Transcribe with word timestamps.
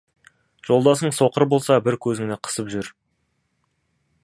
Жолдасың 0.69 1.13
соқыр 1.17 1.45
болса, 1.51 1.77
бір 1.89 1.99
көзіңді 2.07 2.39
қысып 2.49 2.73
жүр. 2.77 2.91